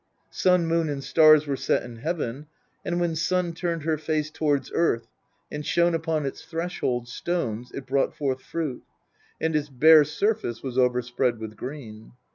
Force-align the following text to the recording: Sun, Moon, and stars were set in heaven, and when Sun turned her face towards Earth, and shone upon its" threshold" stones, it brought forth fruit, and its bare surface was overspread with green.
Sun, 0.31 0.65
Moon, 0.65 0.89
and 0.89 1.03
stars 1.03 1.45
were 1.45 1.55
set 1.55 1.83
in 1.83 1.97
heaven, 1.97 2.47
and 2.83 2.99
when 2.99 3.15
Sun 3.15 3.53
turned 3.53 3.83
her 3.83 3.99
face 3.99 4.31
towards 4.31 4.71
Earth, 4.73 5.05
and 5.51 5.63
shone 5.63 5.93
upon 5.93 6.25
its" 6.25 6.41
threshold" 6.43 7.07
stones, 7.07 7.71
it 7.71 7.85
brought 7.85 8.15
forth 8.15 8.41
fruit, 8.41 8.81
and 9.39 9.55
its 9.55 9.69
bare 9.69 10.03
surface 10.03 10.63
was 10.63 10.75
overspread 10.75 11.37
with 11.37 11.55
green. 11.55 12.13